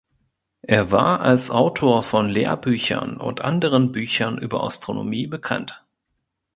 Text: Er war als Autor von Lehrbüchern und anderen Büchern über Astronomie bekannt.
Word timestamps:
Er 0.65 0.91
war 0.91 1.19
als 1.19 1.51
Autor 1.51 2.01
von 2.01 2.27
Lehrbüchern 2.27 3.17
und 3.17 3.41
anderen 3.41 3.91
Büchern 3.91 4.39
über 4.39 4.63
Astronomie 4.63 5.27
bekannt. 5.27 5.85